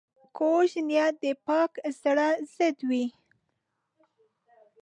[0.37, 3.05] کوږ نیت د پاک زړه ضد وي